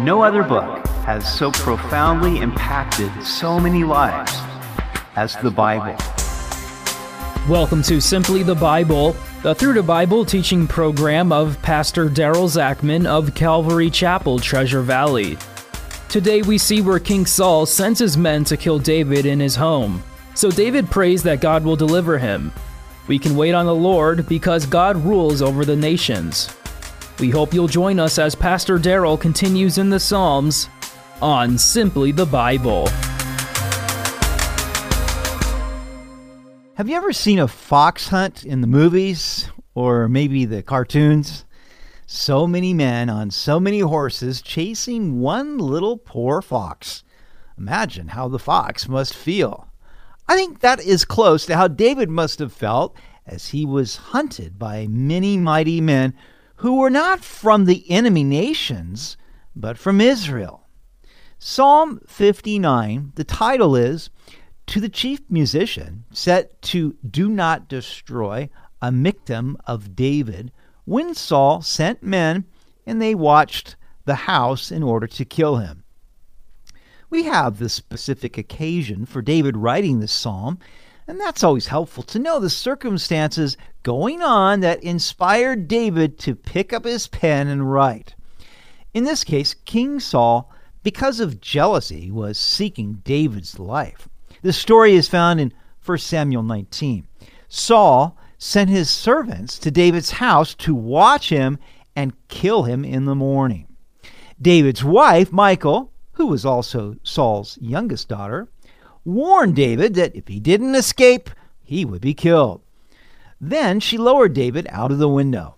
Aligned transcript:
No 0.00 0.22
other 0.22 0.44
book 0.44 0.86
has 1.06 1.26
so 1.36 1.50
profoundly 1.50 2.38
impacted 2.38 3.10
so 3.20 3.58
many 3.58 3.82
lives 3.82 4.32
as 5.16 5.34
the 5.38 5.50
Bible. 5.50 5.96
Welcome 7.48 7.82
to 7.82 8.00
Simply 8.00 8.44
the 8.44 8.54
Bible, 8.54 9.16
the 9.42 9.56
Through 9.56 9.72
the 9.72 9.82
Bible 9.82 10.24
teaching 10.24 10.68
program 10.68 11.32
of 11.32 11.60
Pastor 11.62 12.08
Daryl 12.08 12.48
Zachman 12.48 13.06
of 13.06 13.34
Calvary 13.34 13.90
Chapel, 13.90 14.38
Treasure 14.38 14.82
Valley. 14.82 15.36
Today 16.08 16.42
we 16.42 16.58
see 16.58 16.80
where 16.80 17.00
King 17.00 17.26
Saul 17.26 17.66
sends 17.66 17.98
his 17.98 18.16
men 18.16 18.44
to 18.44 18.56
kill 18.56 18.78
David 18.78 19.26
in 19.26 19.40
his 19.40 19.56
home. 19.56 20.04
So 20.34 20.48
David 20.48 20.88
prays 20.88 21.24
that 21.24 21.40
God 21.40 21.64
will 21.64 21.74
deliver 21.74 22.18
him. 22.18 22.52
We 23.08 23.18
can 23.18 23.34
wait 23.34 23.52
on 23.52 23.66
the 23.66 23.74
Lord 23.74 24.28
because 24.28 24.64
God 24.64 24.96
rules 25.04 25.42
over 25.42 25.64
the 25.64 25.74
nations. 25.74 26.54
We 27.20 27.30
hope 27.30 27.52
you'll 27.52 27.66
join 27.66 27.98
us 27.98 28.16
as 28.16 28.36
Pastor 28.36 28.78
Daryl 28.78 29.20
continues 29.20 29.76
in 29.76 29.90
the 29.90 29.98
Psalms 29.98 30.68
on 31.20 31.58
Simply 31.58 32.12
the 32.12 32.24
Bible. 32.24 32.86
Have 36.76 36.88
you 36.88 36.94
ever 36.94 37.12
seen 37.12 37.40
a 37.40 37.48
fox 37.48 38.06
hunt 38.06 38.44
in 38.44 38.60
the 38.60 38.68
movies 38.68 39.50
or 39.74 40.06
maybe 40.06 40.44
the 40.44 40.62
cartoons? 40.62 41.44
So 42.06 42.46
many 42.46 42.72
men 42.72 43.10
on 43.10 43.32
so 43.32 43.58
many 43.58 43.80
horses 43.80 44.40
chasing 44.40 45.18
one 45.18 45.58
little 45.58 45.96
poor 45.96 46.40
fox. 46.40 47.02
Imagine 47.58 48.08
how 48.08 48.28
the 48.28 48.38
fox 48.38 48.88
must 48.88 49.12
feel. 49.12 49.66
I 50.28 50.36
think 50.36 50.60
that 50.60 50.80
is 50.80 51.04
close 51.04 51.46
to 51.46 51.56
how 51.56 51.66
David 51.66 52.10
must 52.10 52.38
have 52.38 52.52
felt 52.52 52.96
as 53.26 53.48
he 53.48 53.64
was 53.64 53.96
hunted 53.96 54.56
by 54.56 54.86
many 54.86 55.36
mighty 55.36 55.80
men 55.80 56.14
who 56.58 56.78
were 56.78 56.90
not 56.90 57.24
from 57.24 57.64
the 57.64 57.88
enemy 57.90 58.24
nations, 58.24 59.16
but 59.54 59.78
from 59.78 60.00
Israel. 60.00 60.66
Psalm 61.38 62.00
59, 62.08 63.12
the 63.14 63.22
title 63.22 63.76
is 63.76 64.10
To 64.66 64.80
the 64.80 64.88
Chief 64.88 65.20
Musician, 65.30 66.04
set 66.12 66.60
to 66.62 66.96
Do 67.08 67.28
Not 67.28 67.68
Destroy, 67.68 68.50
a 68.82 68.90
Michtam 68.90 69.54
of 69.66 69.94
David, 69.94 70.50
when 70.84 71.14
Saul 71.14 71.62
sent 71.62 72.02
men 72.02 72.44
and 72.84 73.00
they 73.00 73.14
watched 73.14 73.76
the 74.04 74.16
house 74.16 74.72
in 74.72 74.82
order 74.82 75.06
to 75.06 75.24
kill 75.24 75.58
him. 75.58 75.84
We 77.08 77.24
have 77.24 77.58
the 77.58 77.68
specific 77.68 78.36
occasion 78.36 79.06
for 79.06 79.22
David 79.22 79.56
writing 79.56 80.00
this 80.00 80.12
psalm 80.12 80.58
and 81.08 81.18
that's 81.18 81.42
always 81.42 81.66
helpful 81.66 82.02
to 82.04 82.18
know 82.18 82.38
the 82.38 82.50
circumstances 82.50 83.56
going 83.82 84.20
on 84.20 84.60
that 84.60 84.84
inspired 84.84 85.66
David 85.66 86.18
to 86.18 86.36
pick 86.36 86.74
up 86.74 86.84
his 86.84 87.08
pen 87.08 87.48
and 87.48 87.72
write. 87.72 88.14
In 88.92 89.04
this 89.04 89.24
case, 89.24 89.54
King 89.64 90.00
Saul, 90.00 90.52
because 90.82 91.18
of 91.18 91.40
jealousy, 91.40 92.10
was 92.10 92.36
seeking 92.36 93.00
David's 93.04 93.58
life. 93.58 94.06
The 94.42 94.52
story 94.52 94.94
is 94.94 95.08
found 95.08 95.40
in 95.40 95.52
1 95.84 95.98
Samuel 95.98 96.42
19. 96.42 97.06
Saul 97.48 98.16
sent 98.36 98.68
his 98.68 98.90
servants 98.90 99.58
to 99.60 99.70
David's 99.70 100.10
house 100.10 100.54
to 100.56 100.74
watch 100.74 101.30
him 101.30 101.58
and 101.96 102.12
kill 102.28 102.64
him 102.64 102.84
in 102.84 103.06
the 103.06 103.14
morning. 103.14 103.66
David's 104.40 104.84
wife, 104.84 105.32
Michal, 105.32 105.90
who 106.12 106.26
was 106.26 106.44
also 106.44 106.96
Saul's 107.02 107.58
youngest 107.60 108.08
daughter, 108.08 108.48
warned 109.08 109.56
David 109.56 109.94
that 109.94 110.14
if 110.14 110.28
he 110.28 110.38
didn't 110.38 110.74
escape, 110.74 111.30
he 111.62 111.84
would 111.84 112.00
be 112.00 112.14
killed. 112.14 112.62
Then 113.40 113.80
she 113.80 113.98
lowered 113.98 114.34
David 114.34 114.66
out 114.70 114.90
of 114.90 114.98
the 114.98 115.08
window. 115.08 115.56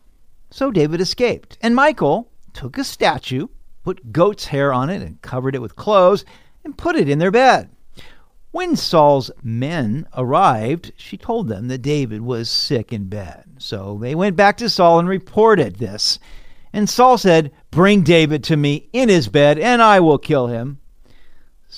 So 0.51 0.71
David 0.71 1.01
escaped, 1.01 1.59
and 1.63 1.75
Michal 1.75 2.31
took 2.53 2.77
a 2.79 2.85
statue, 2.85 3.49
put 3.85 4.13
goat's 4.13 4.47
hair 4.47 4.73
on 4.73 4.91
it, 4.91 5.03
and 5.03 5.23
covered 5.23 5.55
it 5.55 5.63
with 5.63 5.77
clothes, 5.77 6.25
and 6.65 6.77
put 6.77 6.97
it 6.97 7.09
in 7.09 7.19
their 7.19 7.31
bed. 7.31 7.71
When 8.53 8.75
Saul's 8.75 9.31
men 9.45 10.09
arrived, 10.17 10.93
she 10.97 11.17
told 11.17 11.49
them 11.49 11.69
that 11.69 11.83
David 11.83 12.23
was 12.23 12.51
sick 12.51 12.93
in 12.93 13.09
bed. 13.09 13.45
So 13.59 13.99
they 14.01 14.17
went 14.17 14.35
back 14.35 14.57
to 14.57 14.69
Saul 14.69 14.99
and 14.99 15.09
reported 15.09 15.77
this. 15.77 16.19
And 16.73 16.89
Saul 16.91 17.17
said, 17.17 17.53
Bring 17.71 18.03
David 18.03 18.43
to 18.45 18.57
me 18.57 18.89
in 18.93 19.09
his 19.09 19.29
bed, 19.29 19.59
and 19.59 19.81
I 19.81 20.01
will 20.01 20.19
kill 20.19 20.49
him. 20.49 20.81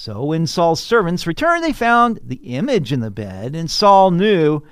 So 0.03 0.25
when 0.25 0.49
Saul's 0.49 0.83
servants 0.83 1.29
returned, 1.29 1.63
they 1.63 1.73
found 1.73 2.19
the 2.25 2.57
image 2.57 2.91
in 2.91 2.99
the 2.99 3.09
bed, 3.13 3.55
and 3.55 3.71
Saul 3.71 4.11
knew 4.11 4.65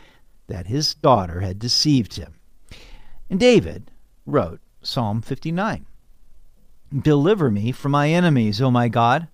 that 0.48 0.66
his 0.66 0.96
daughter 0.96 1.38
had 1.38 1.60
deceived 1.60 2.16
him. 2.16 2.34
And 3.30 3.38
David 3.38 3.92
wrote 4.26 4.58
Psalm 4.82 5.22
59 5.22 5.86
Deliver 7.00 7.48
me 7.48 7.70
from 7.70 7.92
my 7.92 8.08
enemies, 8.08 8.60
O 8.60 8.72
my 8.72 8.88
God. 8.88 9.28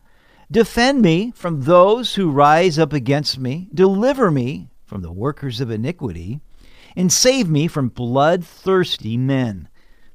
Defend 0.50 1.00
me 1.00 1.32
from 1.34 1.62
those 1.62 2.16
who 2.16 2.30
rise 2.30 2.78
up 2.78 2.92
against 2.92 3.38
me. 3.38 3.70
Deliver 3.72 4.30
me 4.30 4.68
from 4.84 5.00
the 5.00 5.10
workers 5.10 5.62
of 5.62 5.70
iniquity, 5.70 6.40
and 6.94 7.10
save 7.10 7.48
me 7.48 7.68
from 7.68 7.88
bloodthirsty 7.88 9.16
men. 9.16 9.66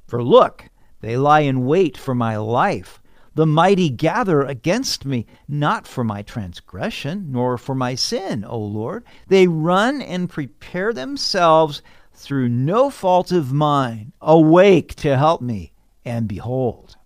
For 0.06 0.22
look, 0.22 0.68
they 1.00 1.16
lie 1.16 1.40
in 1.40 1.66
wait 1.66 1.98
for 1.98 2.14
my 2.14 2.36
life 2.36 3.01
the 3.34 3.46
mighty 3.46 3.88
gather 3.88 4.42
against 4.42 5.04
me, 5.04 5.26
not 5.48 5.86
for 5.86 6.04
my 6.04 6.22
transgression, 6.22 7.32
nor 7.32 7.56
for 7.56 7.74
my 7.74 7.94
sin, 7.94 8.44
O 8.44 8.58
Lord. 8.58 9.04
They 9.28 9.46
run 9.46 10.02
and 10.02 10.28
prepare 10.28 10.92
themselves 10.92 11.82
through 12.12 12.48
no 12.48 12.90
fault 12.90 13.32
of 13.32 13.52
mine. 13.52 14.12
Awake 14.20 14.94
to 14.96 15.16
help 15.16 15.40
me, 15.40 15.72
and 16.04 16.28
behold. 16.28 16.96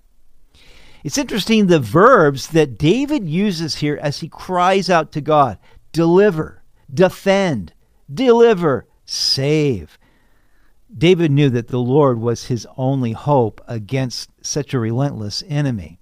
It's 1.04 1.18
interesting 1.18 1.66
the 1.66 1.78
verbs 1.78 2.48
that 2.48 2.78
David 2.78 3.28
uses 3.28 3.76
here 3.76 3.98
as 4.02 4.18
he 4.18 4.28
cries 4.28 4.90
out 4.90 5.12
to 5.12 5.20
God 5.20 5.58
deliver, 5.92 6.62
defend, 6.92 7.72
deliver, 8.12 8.86
save. 9.04 9.98
David 10.92 11.30
knew 11.30 11.48
that 11.50 11.68
the 11.68 11.78
Lord 11.78 12.18
was 12.18 12.46
his 12.46 12.66
only 12.76 13.12
hope 13.12 13.60
against 13.66 14.30
such 14.44 14.74
a 14.74 14.78
relentless 14.78 15.42
enemy. 15.48 16.00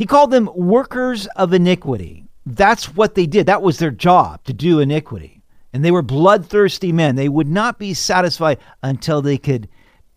He 0.00 0.06
called 0.06 0.30
them 0.30 0.48
workers 0.54 1.26
of 1.36 1.52
iniquity. 1.52 2.24
That's 2.46 2.96
what 2.96 3.14
they 3.14 3.26
did. 3.26 3.44
That 3.44 3.60
was 3.60 3.78
their 3.78 3.90
job, 3.90 4.42
to 4.44 4.54
do 4.54 4.80
iniquity. 4.80 5.42
And 5.74 5.84
they 5.84 5.90
were 5.90 6.00
bloodthirsty 6.00 6.90
men. 6.90 7.16
They 7.16 7.28
would 7.28 7.46
not 7.46 7.78
be 7.78 7.92
satisfied 7.92 8.60
until 8.82 9.20
they 9.20 9.36
could 9.36 9.68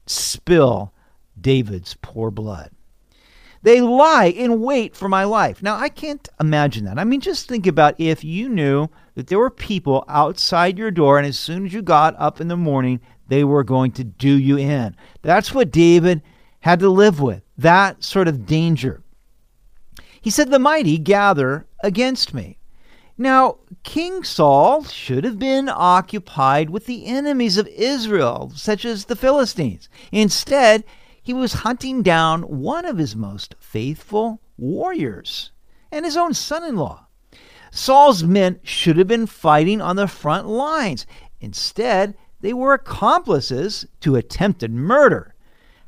spill 0.06 0.94
David's 1.42 1.98
poor 2.02 2.32
blood. 2.32 2.70
They 3.64 3.82
lie 3.82 4.28
in 4.28 4.62
wait 4.62 4.96
for 4.96 5.10
my 5.10 5.26
life. 5.26 5.62
Now, 5.62 5.76
I 5.76 5.90
can't 5.90 6.30
imagine 6.40 6.86
that. 6.86 6.98
I 6.98 7.04
mean, 7.04 7.20
just 7.20 7.50
think 7.50 7.68
about 7.68 8.00
if 8.00 8.24
you 8.24 8.48
knew 8.48 8.88
that 9.16 9.28
there 9.28 9.40
were 9.40 9.50
people 9.50 10.06
outside 10.08 10.78
your 10.78 10.92
door, 10.92 11.18
and 11.18 11.28
as 11.28 11.38
soon 11.38 11.66
as 11.66 11.74
you 11.74 11.82
got 11.82 12.16
up 12.18 12.40
in 12.40 12.48
the 12.48 12.56
morning, 12.56 13.02
they 13.28 13.44
were 13.44 13.66
going 13.66 13.92
to 13.92 14.06
do 14.06 14.32
you 14.32 14.58
in. 14.58 14.96
That's 15.24 15.54
what 15.54 15.72
David 15.72 16.22
had 16.62 16.80
to 16.80 16.90
live 16.90 17.20
with, 17.20 17.42
that 17.58 18.02
sort 18.02 18.30
of 18.30 18.46
danger. 18.46 19.03
He 20.23 20.29
said, 20.29 20.51
The 20.51 20.57
mighty 20.57 20.97
gather 20.97 21.67
against 21.84 22.34
me. 22.34 22.57
Now, 23.17 23.57
King 23.84 24.23
Saul 24.23 24.85
should 24.85 25.25
have 25.25 25.38
been 25.38 25.67
occupied 25.67 26.69
with 26.69 26.85
the 26.85 27.06
enemies 27.06 27.57
of 27.57 27.67
Israel, 27.67 28.53
such 28.56 28.85
as 28.85 29.06
the 29.06 29.17
Philistines. 29.17 29.89
Instead, 30.13 30.85
he 31.22 31.34
was 31.34 31.66
hunting 31.66 32.01
down 32.01 32.44
one 32.44 32.85
of 32.85 33.00
his 33.00 33.17
most 33.17 33.56
faithful 33.59 34.39
warriors 34.57 35.51
and 35.91 36.06
his 36.06 36.16
own 36.16 36.34
son 36.34 36.63
in 36.63 36.78
law. 36.78 37.07
Saul's 37.69 38.23
men 38.23 38.61
should 38.63 38.95
have 38.95 39.07
been 39.09 39.28
fighting 39.28 39.81
on 39.81 39.97
the 39.97 40.07
front 40.07 40.47
lines. 40.47 41.05
Instead, 41.41 42.16
they 42.40 42.53
were 42.53 42.73
accomplices 42.73 43.85
to 44.00 44.16
attempted 44.16 44.72
murder. 44.72 45.35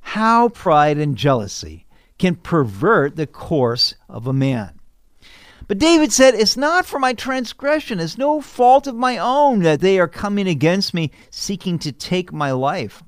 How 0.01 0.49
pride 0.49 0.97
and 0.97 1.15
jealousy 1.15 1.84
can 2.17 2.35
pervert 2.35 3.15
the 3.15 3.27
course 3.27 3.95
of 4.07 4.27
a 4.27 4.33
man. 4.33 4.79
But 5.67 5.79
David 5.79 6.11
said, 6.11 6.35
It's 6.35 6.55
not 6.55 6.85
for 6.85 6.99
my 6.99 7.13
transgression, 7.13 7.99
it's 7.99 8.17
no 8.17 8.41
fault 8.41 8.87
of 8.87 8.95
my 8.95 9.17
own 9.17 9.59
that 9.59 9.81
they 9.81 9.99
are 9.99 10.07
coming 10.07 10.47
against 10.47 10.93
me, 10.93 11.11
seeking 11.29 11.79
to 11.79 11.91
take 11.91 12.31
my 12.31 12.51
life. 12.51 13.03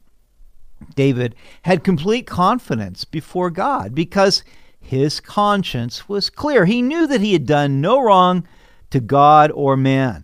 David 0.95 1.35
had 1.63 1.83
complete 1.83 2.27
confidence 2.27 3.03
before 3.03 3.49
God 3.49 3.93
because 3.93 4.43
his 4.79 5.19
conscience 5.19 6.07
was 6.07 6.29
clear. 6.29 6.65
He 6.65 6.81
knew 6.81 7.07
that 7.07 7.21
he 7.21 7.33
had 7.33 7.45
done 7.45 7.81
no 7.81 8.01
wrong 8.01 8.47
to 8.89 8.99
God 8.99 9.51
or 9.51 9.75
man. 9.75 10.23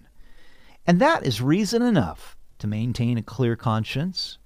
And 0.86 1.00
that 1.00 1.26
is 1.26 1.42
reason 1.42 1.82
enough 1.82 2.38
to 2.60 2.68
maintain 2.68 3.18
a 3.18 3.24
clear 3.24 3.56
conscience 3.56 4.38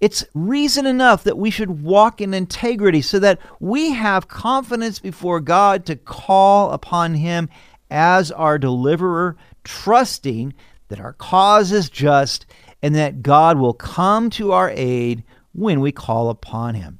it's 0.00 0.24
reason 0.34 0.86
enough 0.86 1.24
that 1.24 1.38
we 1.38 1.50
should 1.50 1.82
walk 1.82 2.20
in 2.20 2.34
integrity 2.34 3.00
so 3.00 3.18
that 3.18 3.38
we 3.60 3.92
have 3.92 4.28
confidence 4.28 4.98
before 4.98 5.40
God 5.40 5.86
to 5.86 5.96
call 5.96 6.72
upon 6.72 7.14
Him 7.14 7.48
as 7.90 8.30
our 8.30 8.58
deliverer, 8.58 9.36
trusting 9.64 10.54
that 10.88 11.00
our 11.00 11.14
cause 11.14 11.72
is 11.72 11.88
just 11.88 12.46
and 12.82 12.94
that 12.94 13.22
God 13.22 13.58
will 13.58 13.74
come 13.74 14.28
to 14.30 14.52
our 14.52 14.70
aid 14.70 15.24
when 15.52 15.80
we 15.80 15.92
call 15.92 16.28
upon 16.28 16.74
Him. 16.74 16.98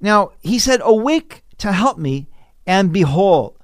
Now, 0.00 0.32
he 0.40 0.58
said, 0.58 0.80
Awake 0.82 1.42
to 1.58 1.72
help 1.72 1.98
me, 1.98 2.28
and 2.66 2.92
behold. 2.92 3.56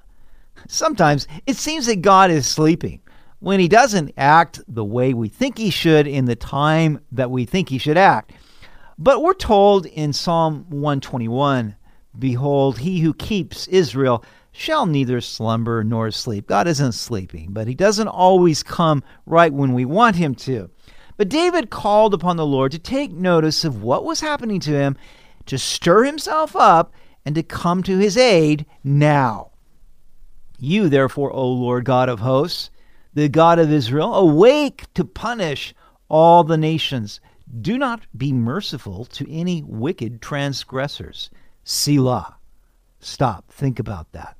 Sometimes 0.67 1.27
it 1.45 1.57
seems 1.57 1.85
that 1.85 2.01
God 2.01 2.31
is 2.31 2.47
sleeping 2.47 3.01
when 3.43 3.59
he 3.59 3.67
doesn't 3.67 4.13
act 4.15 4.61
the 4.69 4.85
way 4.85 5.13
we 5.13 5.27
think 5.27 5.57
he 5.57 5.69
should 5.69 6.07
in 6.07 6.23
the 6.23 6.35
time 6.35 6.97
that 7.11 7.29
we 7.29 7.43
think 7.43 7.67
he 7.67 7.77
should 7.77 7.97
act. 7.97 8.31
But 8.97 9.21
we're 9.21 9.33
told 9.33 9.85
in 9.85 10.13
Psalm 10.13 10.65
121 10.69 11.75
Behold, 12.17 12.77
he 12.77 13.01
who 13.01 13.13
keeps 13.13 13.67
Israel 13.67 14.23
shall 14.53 14.85
neither 14.85 15.19
slumber 15.19 15.83
nor 15.83 16.09
sleep. 16.09 16.47
God 16.47 16.69
isn't 16.69 16.93
sleeping, 16.93 17.51
but 17.51 17.67
he 17.67 17.75
doesn't 17.75 18.07
always 18.07 18.63
come 18.63 19.03
right 19.25 19.51
when 19.51 19.73
we 19.73 19.83
want 19.83 20.15
him 20.15 20.35
to. 20.35 20.69
But 21.17 21.27
David 21.27 21.69
called 21.69 22.13
upon 22.13 22.37
the 22.37 22.45
Lord 22.45 22.71
to 22.71 22.79
take 22.79 23.11
notice 23.11 23.65
of 23.65 23.83
what 23.83 24.05
was 24.05 24.21
happening 24.21 24.61
to 24.61 24.71
him, 24.71 24.95
to 25.47 25.57
stir 25.57 26.05
himself 26.05 26.55
up, 26.55 26.93
and 27.25 27.35
to 27.35 27.43
come 27.43 27.83
to 27.83 27.97
his 27.97 28.15
aid 28.15 28.65
now. 28.85 29.51
You, 30.59 30.87
therefore, 30.87 31.33
O 31.33 31.45
Lord 31.45 31.83
God 31.83 32.07
of 32.07 32.21
hosts, 32.21 32.69
the 33.13 33.29
God 33.29 33.59
of 33.59 33.71
Israel, 33.71 34.13
awake 34.13 34.85
to 34.93 35.05
punish 35.05 35.73
all 36.09 36.43
the 36.43 36.57
nations. 36.57 37.19
Do 37.61 37.77
not 37.77 38.01
be 38.15 38.33
merciful 38.33 39.05
to 39.05 39.31
any 39.31 39.63
wicked 39.63 40.21
transgressors. 40.21 41.29
Selah. 41.63 42.35
Stop. 42.99 43.51
Think 43.51 43.79
about 43.79 44.11
that. 44.13 44.37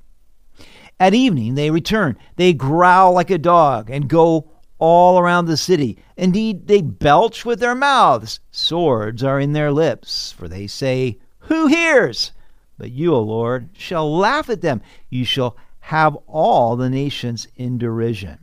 At 1.00 1.14
evening 1.14 1.56
they 1.56 1.70
return. 1.70 2.18
They 2.36 2.54
growl 2.54 3.14
like 3.14 3.30
a 3.30 3.38
dog 3.38 3.90
and 3.90 4.08
go 4.08 4.50
all 4.80 5.20
around 5.20 5.46
the 5.46 5.58
city. 5.58 5.98
Indeed, 6.18 6.68
they 6.68 6.82
belch 6.82 7.46
with 7.46 7.60
their 7.60 7.76
mouths. 7.76 8.40
Swords 8.52 9.24
are 9.24 9.40
in 9.40 9.54
their 9.54 9.72
lips, 9.72 10.32
for 10.32 10.48
they 10.48 10.68
say, 10.68 11.18
Who 11.40 11.68
hears? 11.68 12.32
But 12.78 12.92
you, 12.92 13.14
O 13.14 13.22
Lord, 13.22 13.70
shall 13.74 14.18
laugh 14.18 14.50
at 14.50 14.62
them. 14.62 14.82
You 15.10 15.26
shall 15.26 15.56
have 15.80 16.16
all 16.28 16.76
the 16.76 16.90
nations 16.90 17.48
in 17.56 17.78
derision. 17.78 18.43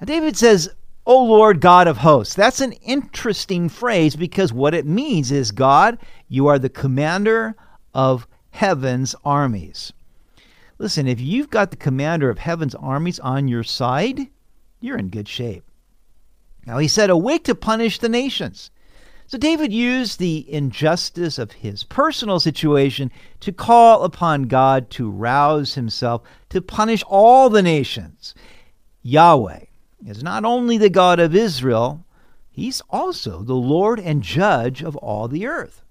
And 0.00 0.06
David 0.06 0.36
says, 0.36 0.70
O 1.06 1.24
Lord 1.24 1.60
God 1.60 1.88
of 1.88 1.96
hosts. 1.96 2.34
That's 2.34 2.60
an 2.60 2.72
interesting 2.72 3.68
phrase 3.70 4.14
because 4.14 4.52
what 4.52 4.74
it 4.74 4.86
means 4.86 5.32
is 5.32 5.50
God, 5.50 5.98
you 6.28 6.46
are 6.48 6.58
the 6.58 6.68
commander 6.68 7.56
of 7.94 8.28
heaven's 8.50 9.14
armies. 9.24 9.92
Listen, 10.78 11.08
if 11.08 11.20
you've 11.20 11.50
got 11.50 11.70
the 11.70 11.76
commander 11.76 12.28
of 12.28 12.38
heaven's 12.38 12.74
armies 12.74 13.18
on 13.20 13.48
your 13.48 13.64
side, 13.64 14.28
you're 14.80 14.98
in 14.98 15.08
good 15.08 15.26
shape. 15.26 15.64
Now 16.66 16.76
he 16.76 16.88
said, 16.88 17.08
Awake 17.08 17.44
to 17.44 17.54
punish 17.54 17.98
the 17.98 18.08
nations. 18.10 18.70
So 19.26 19.38
David 19.38 19.72
used 19.72 20.18
the 20.18 20.50
injustice 20.52 21.38
of 21.38 21.52
his 21.52 21.84
personal 21.84 22.38
situation 22.38 23.10
to 23.40 23.52
call 23.52 24.04
upon 24.04 24.44
God 24.44 24.90
to 24.90 25.10
rouse 25.10 25.74
himself 25.74 26.22
to 26.50 26.60
punish 26.60 27.02
all 27.06 27.50
the 27.50 27.62
nations. 27.62 28.34
Yahweh, 29.02 29.64
is 30.06 30.22
not 30.22 30.44
only 30.44 30.78
the 30.78 30.90
God 30.90 31.18
of 31.18 31.34
Israel, 31.34 32.04
he's 32.50 32.80
also 32.90 33.42
the 33.42 33.54
Lord 33.54 33.98
and 34.00 34.22
judge 34.22 34.82
of 34.82 34.96
all 34.96 35.28
the 35.28 35.46
earth. 35.46 35.82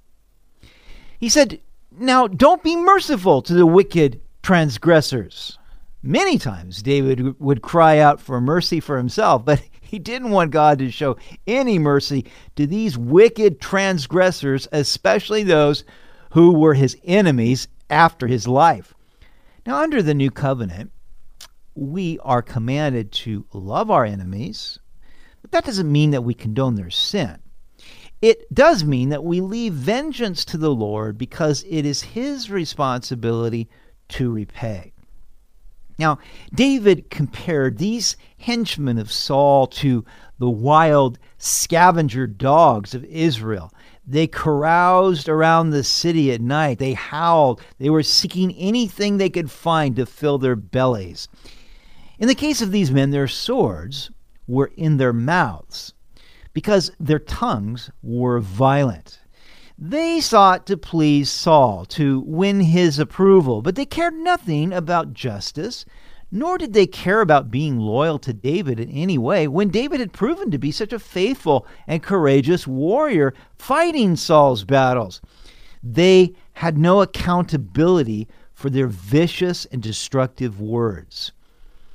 He 1.20 1.30
said, 1.30 1.60
Now 1.92 2.28
don't 2.28 2.64
be 2.64 2.76
merciful 2.76 3.42
to 3.44 3.54
the 3.54 3.66
wicked 3.66 4.22
transgressors. 4.44 5.58
Many 6.04 6.38
times 6.38 6.82
David 6.84 7.40
would 7.40 7.62
cry 7.62 7.98
out 7.98 8.22
for 8.22 8.40
mercy 8.40 8.80
for 8.80 8.98
himself, 8.98 9.44
but 9.44 9.62
he 9.82 10.00
didn't 10.00 10.32
want 10.32 10.52
God 10.52 10.80
to 10.80 10.92
show 10.92 11.18
any 11.46 11.80
mercy 11.80 12.26
to 12.56 12.68
these 12.68 12.98
wicked 12.98 13.60
transgressors, 13.60 14.68
especially 14.72 15.44
those 15.44 15.84
who 16.32 16.54
were 16.54 16.76
his 16.76 16.98
enemies 17.04 17.68
after 17.90 18.28
his 18.28 18.48
life. 18.48 18.94
Now, 19.66 19.82
under 19.82 20.02
the 20.02 20.14
new 20.14 20.32
covenant, 20.32 20.92
we 21.78 22.18
are 22.20 22.42
commanded 22.42 23.12
to 23.12 23.46
love 23.54 23.92
our 23.92 24.04
enemies, 24.04 24.80
but 25.42 25.52
that 25.52 25.66
doesn't 25.66 25.92
mean 25.92 26.12
that 26.12 26.24
we 26.24 26.34
condone 26.34 26.76
their 26.76 26.90
sin. 26.90 27.40
It 28.22 28.52
does 28.54 28.84
mean 28.84 29.10
that 29.10 29.24
we 29.24 29.42
leave 29.42 29.74
vengeance 29.74 30.44
to 30.46 30.58
the 30.58 30.74
Lord 30.74 31.18
because 31.18 31.64
it 31.70 31.86
is 31.86 32.02
His 32.02 32.50
responsibility 32.50 33.70
to 34.10 34.32
repay. 34.32 34.94
Now, 36.00 36.20
David 36.54 37.10
compared 37.10 37.78
these 37.78 38.18
henchmen 38.38 38.98
of 38.98 39.12
Saul 39.12 39.68
to 39.68 40.04
the 40.40 40.50
wild 40.50 41.20
scavenger 41.38 42.28
dogs 42.28 42.94
of 42.94 43.04
Israel. 43.06 43.72
They 44.06 44.28
caroused 44.28 45.28
around 45.28 45.70
the 45.70 45.84
city 45.84 46.32
at 46.32 46.42
night. 46.42 46.80
They 46.80 46.94
howled. 46.94 47.62
They 47.78 47.90
were 47.90 48.04
seeking 48.04 48.54
anything 48.54 49.18
they 49.18 49.30
could 49.30 49.52
find 49.52 49.96
to 49.96 50.06
fill 50.06 50.38
their 50.38 50.56
bellies. 50.56 51.28
In 52.20 52.28
the 52.28 52.36
case 52.36 52.64
of 52.64 52.72
these 52.72 52.90
men, 52.90 53.12
their 53.12 53.28
swords 53.28 54.10
were 54.48 54.72
in 54.76 54.98
their 54.98 55.14
mouths 55.14 55.94
because 56.52 56.92
their 57.00 57.20
tongues 57.20 57.92
were 58.02 58.40
violent. 58.40 59.20
They 59.78 60.20
sought 60.20 60.66
to 60.66 60.78
please 60.78 61.30
Saul, 61.30 61.86
to 61.86 62.22
win 62.22 62.62
his 62.62 62.98
approval, 62.98 63.62
but 63.62 63.76
they 63.76 63.86
cared 63.86 64.16
nothing 64.16 64.74
about 64.74 65.14
justice, 65.14 65.86
nor 66.32 66.58
did 66.58 66.74
they 66.74 66.88
care 66.88 67.22
about 67.22 67.52
being 67.52 67.78
loyal 67.78 68.18
to 68.20 68.34
David 68.34 68.80
in 68.80 68.90
any 68.90 69.20
way 69.20 69.48
when 69.48 69.70
David 69.70 70.00
had 70.00 70.12
proven 70.12 70.50
to 70.50 70.58
be 70.58 70.72
such 70.72 70.92
a 70.92 71.00
faithful 71.00 71.68
and 71.86 72.02
courageous 72.02 72.66
warrior 72.66 73.36
fighting 73.56 74.16
Saul's 74.16 74.64
battles. 74.64 75.22
They 75.84 76.34
had 76.54 76.80
no 76.80 77.02
accountability 77.02 78.28
for 78.52 78.72
their 78.72 78.88
vicious 78.88 79.66
and 79.66 79.84
destructive 79.84 80.60
words. 80.60 81.32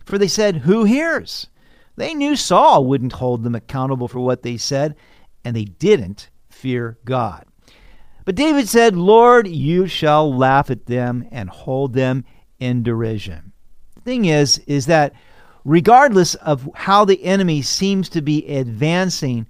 For 0.04 0.18
they 0.18 0.28
said, 0.28 0.58
Who 0.58 0.84
hears? 0.84 1.48
They 1.96 2.14
knew 2.14 2.36
Saul 2.36 2.86
wouldn't 2.86 3.12
hold 3.14 3.44
them 3.44 3.54
accountable 3.54 4.08
for 4.08 4.20
what 4.20 4.42
they 4.42 4.56
said, 4.56 4.96
and 5.44 5.54
they 5.54 5.64
didn't 5.64 6.30
fear 6.48 6.98
God. 7.04 7.44
But 8.24 8.34
David 8.34 8.68
said, 8.68 8.96
Lord, 8.96 9.48
you 9.48 9.86
shall 9.86 10.34
laugh 10.34 10.70
at 10.70 10.86
them 10.86 11.26
and 11.30 11.50
hold 11.50 11.92
them 11.92 12.24
in 12.60 12.82
derision. 12.82 13.52
The 13.96 14.00
thing 14.02 14.24
is, 14.26 14.58
is 14.66 14.86
that 14.86 15.12
regardless 15.64 16.34
of 16.36 16.68
how 16.74 17.04
the 17.04 17.22
enemy 17.24 17.62
seems 17.62 18.08
to 18.10 18.22
be 18.22 18.46
advancing, 18.46 19.46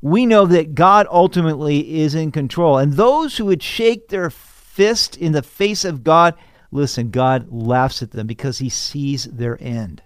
we 0.00 0.24
know 0.26 0.46
that 0.46 0.74
God 0.74 1.06
ultimately 1.10 2.00
is 2.00 2.14
in 2.14 2.32
control. 2.32 2.78
And 2.78 2.94
those 2.94 3.36
who 3.36 3.44
would 3.46 3.62
shake 3.62 4.08
their 4.08 4.30
fist 4.30 5.16
in 5.16 5.32
the 5.32 5.42
face 5.42 5.84
of 5.84 6.04
God 6.04 6.34
Listen, 6.70 7.10
God 7.10 7.50
laughs 7.50 8.02
at 8.02 8.10
them 8.10 8.26
because 8.26 8.58
he 8.58 8.68
sees 8.68 9.24
their 9.24 9.60
end. 9.62 10.02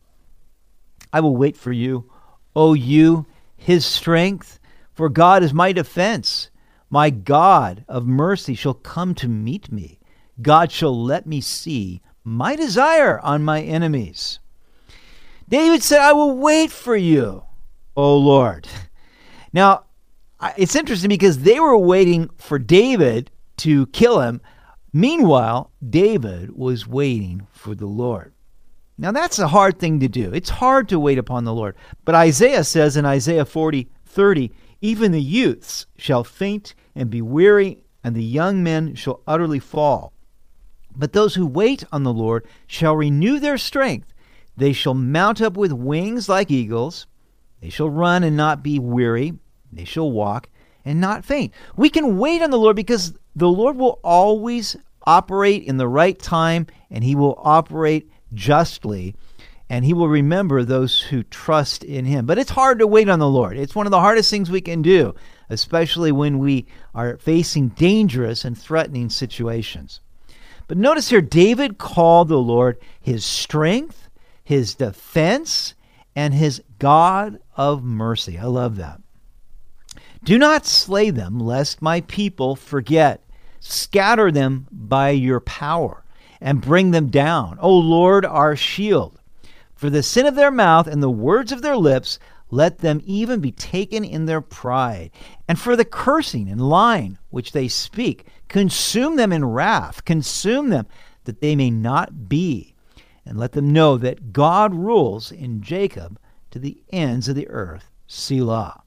I 1.13 1.21
will 1.21 1.37
wait 1.37 1.57
for 1.57 1.73
you, 1.73 2.11
O 2.55 2.75
you, 2.75 3.27
his 3.57 3.85
strength, 3.85 4.59
for 4.93 5.09
God 5.09 5.43
is 5.43 5.53
my 5.53 5.73
defense. 5.73 6.51
My 6.89 7.11
God 7.11 7.85
of 7.89 8.07
mercy 8.07 8.55
shall 8.55 8.75
come 8.75 9.15
to 9.17 9.29
meet 9.29 9.71
me. 9.71 9.99
God 10.43 10.73
shall 10.73 11.05
let 11.05 11.27
me 11.27 11.41
see 11.41 12.03
my 12.25 12.57
desire 12.57 13.21
on 13.21 13.43
my 13.43 13.63
enemies. 13.63 14.39
David 15.49 15.83
said, 15.83 16.01
I 16.01 16.13
will 16.13 16.37
wait 16.37 16.71
for 16.71 16.97
you, 16.97 17.43
O 17.97 18.17
Lord. 18.17 18.69
Now, 19.53 19.85
it's 20.57 20.77
interesting 20.77 21.09
because 21.09 21.41
they 21.41 21.59
were 21.61 21.77
waiting 21.77 22.31
for 22.37 22.59
David 22.59 23.31
to 23.59 23.87
kill 23.89 24.21
him, 24.21 24.41
Meanwhile, 24.93 25.71
David 25.89 26.57
was 26.57 26.87
waiting 26.87 27.47
for 27.53 27.75
the 27.75 27.87
Lord. 27.87 28.33
Now, 28.99 29.13
that's 29.13 29.39
a 29.39 29.49
hard 29.49 29.79
thing 29.79 30.01
to 30.01 30.09
do. 30.09 30.33
It's 30.33 30.51
hard 30.51 30.89
to 30.91 31.01
wait 31.01 31.17
upon 31.17 31.45
the 31.45 31.55
Lord. 31.55 31.75
But 32.05 32.15
Isaiah 32.15 32.65
says 32.65 32.97
in 32.97 33.07
Isaiah 33.07 33.45
40 33.45 33.89
30, 34.05 34.51
even 34.81 35.13
the 35.13 35.23
youths 35.23 35.87
shall 35.97 36.25
faint 36.25 36.75
and 36.95 37.09
be 37.09 37.23
weary, 37.23 37.85
and 38.03 38.15
the 38.15 38.25
young 38.25 38.63
men 38.63 38.95
shall 38.95 39.23
utterly 39.27 39.61
fall. 39.61 40.13
But 40.97 41.13
those 41.13 41.37
who 41.37 41.47
wait 41.47 41.85
on 41.93 42.03
the 42.03 42.13
Lord 42.13 42.47
shall 42.67 42.97
renew 42.97 43.39
their 43.39 43.57
strength. 43.57 44.13
They 44.57 44.73
shall 44.73 44.95
mount 44.95 45.41
up 45.41 45.57
with 45.57 45.73
wings 45.73 46.29
like 46.29 46.51
eagles. 46.51 47.07
They 47.61 47.71
shall 47.71 47.89
run 47.89 48.25
and 48.25 48.37
not 48.37 48.63
be 48.63 48.79
weary. 48.79 49.35
They 49.73 49.85
shall 49.85 50.11
walk 50.11 50.49
and 50.85 51.01
not 51.01 51.25
faint. 51.25 51.53
We 51.77 51.91
can 51.91 52.19
wait 52.19 52.43
on 52.43 52.51
the 52.51 52.59
Lord 52.59 52.77
because 52.77 53.15
the 53.37 53.49
Lord 53.49 53.77
will 53.77 54.01
always 54.03 54.77
operate 55.07 55.65
in 55.65 55.77
the 55.77 55.89
right 55.89 56.19
time 56.19 56.67
and 56.91 57.05
he 57.05 57.15
will 57.15 57.41
operate 57.43 58.11
justly 58.35 59.15
and 59.71 59.85
he 59.85 59.95
will 59.95 60.09
remember 60.09 60.65
those 60.65 61.01
who 61.01 61.23
trust 61.23 61.85
in 61.85 62.05
him. 62.05 62.27
But 62.27 62.39
it's 62.39 62.51
hard 62.51 62.81
to 62.81 62.89
wait 62.89 63.09
on 63.09 63.21
the 63.21 63.29
Lord. 63.29 63.57
It's 63.57 63.75
one 63.75 63.87
of 63.87 63.93
the 63.93 64.01
hardest 64.01 64.29
things 64.29 64.51
we 64.51 64.61
can 64.61 64.83
do, 64.83 65.15
especially 65.49 66.11
when 66.11 66.41
we 66.41 66.67
are 66.93 67.17
facing 67.19 67.69
dangerous 67.69 68.45
and 68.45 68.59
threatening 68.59 69.11
situations. 69.11 70.01
But 70.67 70.77
notice 70.77 71.11
here, 71.11 71.21
David 71.21 71.79
called 71.79 72.29
the 72.29 72.39
Lord 72.39 72.79
his 73.01 73.25
strength, 73.25 74.09
his 74.43 74.75
defense, 74.75 75.75
and 76.17 76.35
his 76.35 76.63
God 76.81 77.39
of 77.57 77.85
mercy. 77.85 78.39
I 78.39 78.47
love 78.47 78.77
that. 78.77 79.01
Do 80.23 80.39
not 80.39 80.67
slay 80.67 81.11
them, 81.11 81.39
lest 81.39 81.81
my 81.81 82.03
people 82.03 82.55
forget. 82.55 83.25
Scatter 83.61 84.31
them 84.31 84.67
by 84.71 85.11
your 85.11 85.41
power 85.41 86.05
and 86.41 86.61
bring 86.61 86.91
them 86.91 87.09
down. 87.09 87.59
O 87.61 87.77
Lord, 87.77 88.25
our 88.25 88.57
shield. 88.57 89.19
For 89.75 89.89
the 89.89 90.03
sin 90.03 90.27
of 90.27 90.35
their 90.35 90.51
mouth 90.51 90.87
and 90.87 91.03
the 91.03 91.11
words 91.11 91.53
of 91.53 91.63
their 91.63 91.77
lips, 91.77 92.19
let 92.51 92.79
them 92.79 93.01
even 93.05 93.41
be 93.41 93.53
taken 93.53 94.05
in 94.05 94.27
their 94.27 94.41
pride. 94.41 95.11
And 95.49 95.59
for 95.59 95.77
the 95.77 95.85
cursing 95.85 96.49
and 96.49 96.61
lying 96.61 97.19
which 97.31 97.53
they 97.53 97.69
speak, 97.69 98.27
consume 98.49 99.17
them 99.17 99.33
in 99.33 99.45
wrath, 99.45 100.05
consume 100.05 100.69
them, 100.69 100.87
that 101.25 101.41
they 101.41 101.55
may 101.55 101.71
not 101.71 102.29
be. 102.29 102.75
And 103.25 103.39
let 103.39 103.53
them 103.53 103.73
know 103.73 103.97
that 103.99 104.33
God 104.33 104.75
rules 104.75 105.31
in 105.31 105.63
Jacob 105.63 106.19
to 106.51 106.59
the 106.59 106.83
ends 106.91 107.29
of 107.29 107.37
the 107.37 107.49
earth. 107.49 107.91
Selah. 108.07 108.83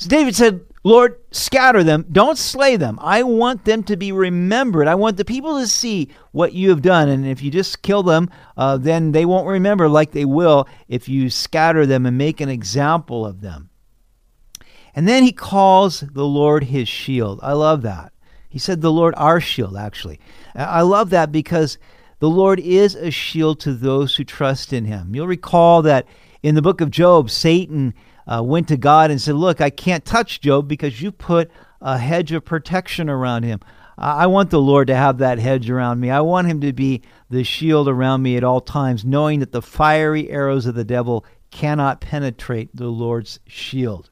So 0.00 0.08
David 0.08 0.34
said, 0.34 0.64
Lord, 0.82 1.20
scatter 1.30 1.84
them. 1.84 2.06
Don't 2.10 2.38
slay 2.38 2.76
them. 2.76 2.98
I 3.02 3.22
want 3.22 3.66
them 3.66 3.82
to 3.82 3.98
be 3.98 4.12
remembered. 4.12 4.88
I 4.88 4.94
want 4.94 5.18
the 5.18 5.26
people 5.26 5.60
to 5.60 5.66
see 5.66 6.08
what 6.32 6.54
you 6.54 6.70
have 6.70 6.80
done. 6.80 7.10
And 7.10 7.26
if 7.26 7.42
you 7.42 7.50
just 7.50 7.82
kill 7.82 8.02
them, 8.02 8.30
uh, 8.56 8.78
then 8.78 9.12
they 9.12 9.26
won't 9.26 9.46
remember 9.46 9.90
like 9.90 10.12
they 10.12 10.24
will 10.24 10.66
if 10.88 11.06
you 11.06 11.28
scatter 11.28 11.84
them 11.84 12.06
and 12.06 12.16
make 12.16 12.40
an 12.40 12.48
example 12.48 13.26
of 13.26 13.42
them. 13.42 13.68
And 14.94 15.06
then 15.06 15.22
he 15.22 15.32
calls 15.32 16.00
the 16.00 16.24
Lord 16.24 16.64
his 16.64 16.88
shield. 16.88 17.38
I 17.42 17.52
love 17.52 17.82
that. 17.82 18.14
He 18.48 18.58
said, 18.58 18.80
The 18.80 18.90
Lord 18.90 19.14
our 19.18 19.38
shield, 19.38 19.76
actually. 19.76 20.18
I 20.54 20.80
love 20.80 21.10
that 21.10 21.30
because 21.30 21.76
the 22.20 22.30
Lord 22.30 22.58
is 22.58 22.94
a 22.94 23.10
shield 23.10 23.60
to 23.60 23.74
those 23.74 24.16
who 24.16 24.24
trust 24.24 24.72
in 24.72 24.86
him. 24.86 25.14
You'll 25.14 25.26
recall 25.26 25.82
that 25.82 26.06
in 26.42 26.54
the 26.54 26.62
book 26.62 26.80
of 26.80 26.90
Job, 26.90 27.28
Satan 27.28 27.92
uh, 28.30 28.42
went 28.42 28.68
to 28.68 28.76
God 28.76 29.10
and 29.10 29.20
said, 29.20 29.34
Look, 29.34 29.60
I 29.60 29.70
can't 29.70 30.04
touch 30.04 30.40
Job 30.40 30.68
because 30.68 31.02
you 31.02 31.10
put 31.12 31.50
a 31.80 31.98
hedge 31.98 32.32
of 32.32 32.44
protection 32.44 33.10
around 33.10 33.42
him. 33.42 33.60
I 33.98 34.28
want 34.28 34.48
the 34.48 34.60
Lord 34.60 34.86
to 34.86 34.96
have 34.96 35.18
that 35.18 35.38
hedge 35.38 35.68
around 35.68 36.00
me. 36.00 36.10
I 36.10 36.22
want 36.22 36.48
him 36.48 36.62
to 36.62 36.72
be 36.72 37.02
the 37.28 37.44
shield 37.44 37.86
around 37.86 38.22
me 38.22 38.38
at 38.38 38.44
all 38.44 38.62
times, 38.62 39.04
knowing 39.04 39.40
that 39.40 39.52
the 39.52 39.60
fiery 39.60 40.30
arrows 40.30 40.64
of 40.64 40.74
the 40.74 40.84
devil 40.84 41.26
cannot 41.50 42.00
penetrate 42.00 42.74
the 42.74 42.86
Lord's 42.86 43.40
shield. 43.46 44.08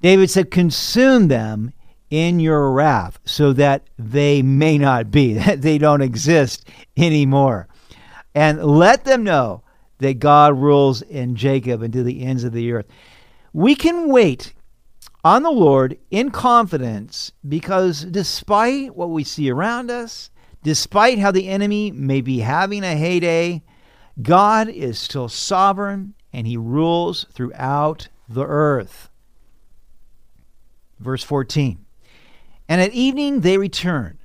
David 0.00 0.30
said, 0.30 0.52
Consume 0.52 1.26
them 1.26 1.72
in 2.10 2.38
your 2.38 2.70
wrath 2.70 3.18
so 3.24 3.52
that 3.54 3.84
they 3.98 4.42
may 4.42 4.78
not 4.78 5.10
be, 5.10 5.34
that 5.34 5.62
they 5.62 5.78
don't 5.78 6.02
exist 6.02 6.68
anymore. 6.96 7.66
And 8.34 8.62
let 8.62 9.04
them 9.04 9.24
know 9.24 9.64
that 9.98 10.20
God 10.20 10.56
rules 10.56 11.02
in 11.02 11.34
Jacob 11.34 11.82
and 11.82 11.92
to 11.92 12.04
the 12.04 12.22
ends 12.22 12.44
of 12.44 12.52
the 12.52 12.72
earth. 12.72 12.86
We 13.52 13.74
can 13.74 14.08
wait 14.08 14.54
on 15.24 15.42
the 15.42 15.50
Lord 15.50 15.98
in 16.10 16.30
confidence 16.30 17.32
because 17.46 18.04
despite 18.04 18.94
what 18.94 19.10
we 19.10 19.24
see 19.24 19.50
around 19.50 19.90
us, 19.90 20.30
despite 20.62 21.18
how 21.18 21.30
the 21.30 21.48
enemy 21.48 21.90
may 21.90 22.20
be 22.20 22.40
having 22.40 22.84
a 22.84 22.96
heyday, 22.96 23.62
God 24.22 24.68
is 24.68 24.98
still 24.98 25.28
sovereign 25.28 26.14
and 26.32 26.46
he 26.46 26.56
rules 26.56 27.26
throughout 27.32 28.08
the 28.28 28.44
earth. 28.44 29.10
Verse 30.98 31.24
14 31.24 31.84
And 32.68 32.80
at 32.80 32.92
evening 32.92 33.40
they 33.40 33.58
return. 33.58 34.18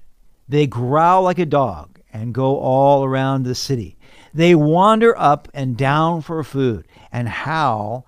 They 0.47 0.67
growl 0.67 1.23
like 1.23 1.39
a 1.39 1.45
dog 1.45 1.99
and 2.13 2.33
go 2.33 2.59
all 2.59 3.03
around 3.03 3.43
the 3.43 3.55
city. 3.55 3.97
They 4.33 4.53
wander 4.53 5.17
up 5.17 5.47
and 5.53 5.75
down 5.75 6.21
for 6.21 6.43
food 6.43 6.87
and 7.11 7.27
howl 7.27 8.05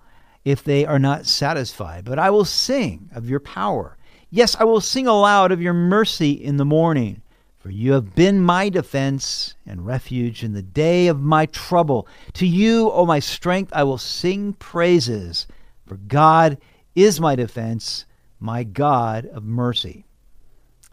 if 0.47 0.63
they 0.63 0.85
are 0.85 0.97
not 0.97 1.25
satisfied. 1.25 2.05
But 2.05 2.19
I 2.19 2.29
will 2.29 2.45
sing 2.45 3.09
of 3.13 3.29
your 3.29 3.41
power. 3.41 3.97
Yes, 4.29 4.55
I 4.57 4.63
will 4.63 4.79
sing 4.79 5.05
aloud 5.05 5.51
of 5.51 5.61
your 5.61 5.73
mercy 5.73 6.31
in 6.31 6.55
the 6.55 6.63
morning. 6.63 7.21
For 7.59 7.69
you 7.69 7.91
have 7.91 8.15
been 8.15 8.39
my 8.39 8.69
defense 8.69 9.55
and 9.65 9.85
refuge 9.85 10.45
in 10.45 10.53
the 10.53 10.61
day 10.61 11.07
of 11.07 11.19
my 11.19 11.47
trouble. 11.47 12.07
To 12.35 12.47
you, 12.47 12.89
O 12.91 13.05
my 13.05 13.19
strength, 13.19 13.73
I 13.75 13.83
will 13.83 13.97
sing 13.97 14.53
praises. 14.53 15.47
For 15.85 15.97
God 15.97 16.57
is 16.95 17.19
my 17.19 17.35
defense, 17.35 18.05
my 18.39 18.63
God 18.63 19.25
of 19.25 19.43
mercy. 19.43 20.05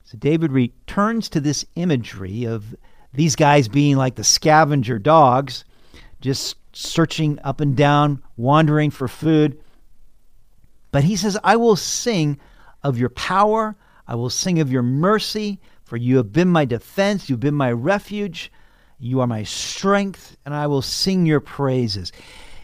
So 0.03 0.19
David 0.19 0.51
returns 0.51 1.29
to 1.29 1.41
this 1.41 1.65
imagery 1.77 2.43
of 2.43 2.75
these 3.13 3.37
guys 3.37 3.69
being 3.69 3.97
like 3.97 4.17
the 4.17 4.25
scavenger 4.25 4.99
dogs, 4.99 5.65
just 6.21 6.57
searching 6.75 7.39
up 7.45 7.61
and 7.61 7.77
down, 7.77 8.23
wandering 8.37 8.91
for 8.91 9.09
food. 9.09 9.59
But 10.91 11.05
he 11.05 11.17
says, 11.17 11.39
I 11.43 11.57
will 11.57 11.77
sing 11.77 12.39
of 12.83 12.99
your 12.99 13.09
power, 13.09 13.77
I 14.07 14.15
will 14.15 14.31
sing 14.31 14.61
of 14.61 14.71
your 14.71 14.83
mercy, 14.83 15.61
for 15.85 15.97
you 15.97 16.17
have 16.19 16.33
been 16.33 16.49
my 16.49 16.65
defense, 16.65 17.29
you've 17.29 17.41
been 17.41 17.55
my 17.55 17.73
refuge, 17.73 18.53
you 18.99 19.21
are 19.21 19.27
my 19.27 19.43
strength, 19.43 20.37
and 20.45 20.55
I 20.55 20.67
will 20.67 20.83
sing 20.83 21.27
your 21.27 21.41
praises. 21.41 22.13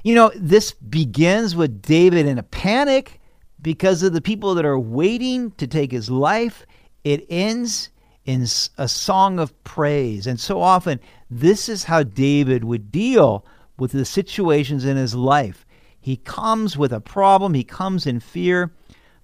You 0.04 0.14
know, 0.14 0.30
this 0.34 0.72
begins 0.72 1.54
with 1.54 1.82
David 1.82 2.26
in 2.26 2.38
a 2.38 2.42
panic 2.42 3.20
because 3.60 4.02
of 4.02 4.12
the 4.12 4.22
people 4.22 4.54
that 4.54 4.64
are 4.64 4.78
waiting 4.78 5.50
to 5.52 5.66
take 5.66 5.92
his 5.92 6.10
life. 6.10 6.64
It 7.04 7.26
ends 7.28 7.90
in 8.24 8.42
a 8.78 8.88
song 8.88 9.38
of 9.38 9.64
praise. 9.64 10.26
And 10.26 10.38
so 10.38 10.60
often, 10.60 11.00
this 11.30 11.68
is 11.68 11.84
how 11.84 12.02
David 12.02 12.64
would 12.64 12.90
deal 12.92 13.44
with 13.80 13.92
the 13.92 14.04
situations 14.04 14.84
in 14.84 14.96
his 14.96 15.14
life. 15.14 15.66
He 16.00 16.16
comes 16.16 16.76
with 16.76 16.92
a 16.92 17.00
problem, 17.00 17.54
he 17.54 17.64
comes 17.64 18.06
in 18.06 18.20
fear, 18.20 18.72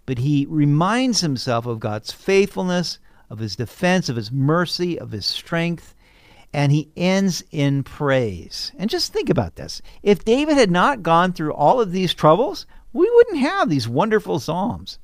but 0.07 0.19
he 0.19 0.47
reminds 0.49 1.21
himself 1.21 1.67
of 1.67 1.79
God's 1.79 2.11
faithfulness, 2.11 2.99
of 3.31 3.39
his 3.39 3.57
defense, 3.57 4.09
of 4.09 4.17
his 4.17 4.33
mercy, 4.33 4.99
of 4.99 5.11
his 5.11 5.27
strength, 5.27 5.95
and 6.53 6.73
he 6.73 6.91
ends 6.97 7.45
in 7.51 7.83
praise. 7.83 8.73
And 8.79 8.89
just 8.89 9.13
think 9.13 9.29
about 9.29 9.57
this. 9.57 9.83
If 10.03 10.25
David 10.25 10.57
had 10.57 10.71
not 10.71 11.03
gone 11.03 11.33
through 11.33 11.53
all 11.53 11.81
of 11.81 11.93
these 11.93 12.15
troubles, 12.15 12.67
we 12.93 13.11
wouldn't 13.11 13.41
have 13.41 13.69
these 13.69 13.89
wonderful 13.89 14.39
Psalms. 14.39 14.99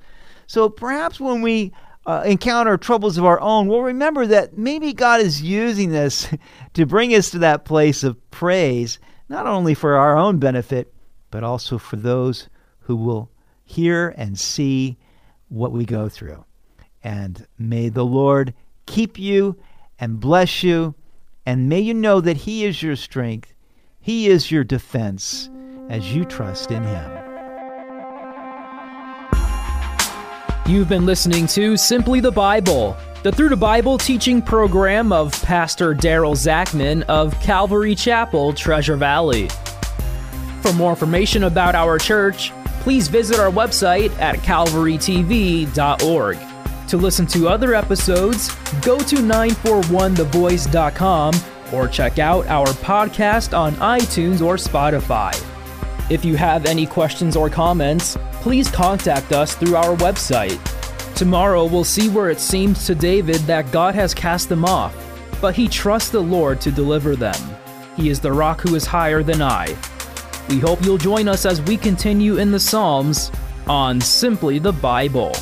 So 0.47 0.69
perhaps 0.69 1.21
when 1.21 1.43
we 1.43 1.73
uh, 2.07 2.23
encounter 2.25 2.77
troubles 2.77 3.19
of 3.19 3.25
our 3.25 3.41
own, 3.41 3.69
we'll 3.69 3.83
remember 3.83 4.27
that 4.27 4.57
maybe 4.57 4.93
God 4.93 5.21
is 5.21 5.43
using 5.43 5.91
this 5.91 6.29
to 6.75 6.87
bring 6.87 7.15
us 7.15 7.31
to 7.31 7.39
that 7.41 7.65
place 7.65 8.03
of 8.03 8.31
praise 8.31 8.99
not 9.29 9.47
only 9.47 9.75
for 9.75 9.97
our 9.97 10.17
own 10.17 10.39
benefit, 10.39 10.93
but 11.31 11.43
also 11.43 11.79
for 11.79 11.97
those 11.97 12.49
who 12.81 12.97
will 12.97 13.31
hear 13.65 14.15
and 14.17 14.39
see 14.39 14.99
what 15.49 15.73
we 15.73 15.85
go 15.85 16.09
through. 16.09 16.45
And 17.03 17.47
may 17.59 17.89
the 17.89 18.05
Lord 18.05 18.55
keep 18.87 19.19
you 19.19 19.57
and 19.99 20.21
bless 20.21 20.63
you, 20.63 20.95
and 21.47 21.69
may 21.69 21.81
you 21.81 21.95
know 21.95 22.21
that 22.21 22.37
He 22.37 22.65
is 22.65 22.83
your 22.83 22.97
strength, 22.97 23.55
He 24.01 24.29
is 24.29 24.51
your 24.51 24.65
defense 24.65 25.51
as 25.89 26.15
you 26.15 26.25
trust 26.25 26.71
in 26.71 26.83
Him. 26.83 27.11
You've 30.67 30.89
been 30.89 31.07
listening 31.07 31.47
to 31.49 31.77
Simply 31.77 32.21
the 32.21 32.31
Bible 32.31 32.97
the 33.23 33.31
Through 33.31 33.51
the 33.51 33.57
Bible 33.57 33.99
teaching 33.99 34.43
program 34.43 35.13
of 35.13 35.31
Pastor 35.43 35.95
Daryl 35.95 36.35
Zachman 36.35 37.05
of 37.05 37.39
Calvary 37.41 37.95
Chapel, 37.95 38.53
Treasure 38.53 38.97
Valley. 38.97 39.49
For 40.61 40.73
more 40.73 40.91
information 40.91 41.45
about 41.45 41.77
our 41.77 41.99
church, 41.99 42.51
please 42.81 43.07
visit 43.07 43.39
our 43.39 43.51
website 43.51 44.11
at 44.19 44.39
calvarytv.org. 44.39 46.39
To 46.89 46.97
listen 46.97 47.27
to 47.27 47.49
other 47.49 47.77
episodes, 47.77 48.53
go 48.81 48.99
to 48.99 49.17
941thevoice.com 49.17 51.35
or 51.73 51.87
check 51.87 52.19
out 52.19 52.45
our 52.49 52.67
podcast 52.67 53.57
on 53.57 53.75
iTunes 53.75 54.45
or 54.45 54.57
Spotify. 54.57 55.33
If 56.11 56.25
you 56.25 56.35
have 56.37 56.67
any 56.67 56.87
questions 56.87 57.37
or 57.37 57.49
comments, 57.49 58.19
please 58.33 58.69
contact 58.69 59.31
us 59.31 59.55
through 59.55 59.77
our 59.77 59.95
website 59.99 60.59
Tomorrow 61.15 61.67
we'll 61.67 61.85
see 61.85 62.09
where 62.09 62.31
it 62.31 62.41
seemed 62.41 62.77
to 62.77 62.95
David 62.95 63.37
that 63.43 63.71
God 63.71 63.95
has 63.95 64.15
cast 64.15 64.49
them 64.49 64.65
off, 64.65 64.95
but 65.41 65.55
he 65.55 65.69
trusts 65.69 66.11
the 66.11 66.21
Lord 66.21 66.61
to 66.63 66.71
deliver 66.71 67.15
them. 67.15 67.41
He 67.97 68.09
is 68.09 68.21
the 68.21 68.33
rock 68.33 68.61
who 68.61 68.75
is 68.75 68.87
higher 68.87 69.23
than 69.23 69.43
I. 69.43 69.77
We 70.49 70.59
hope 70.59 70.83
you'll 70.85 70.99
join 70.99 71.29
us 71.29 71.47
as 71.47 71.63
we 71.63 71.77
continue 71.77 72.39
in 72.39 72.51
the 72.51 72.59
Psalms 72.59 73.31
on 73.67 74.01
Simply 74.01 74.59
the 74.59 74.73
Bible. 74.73 75.33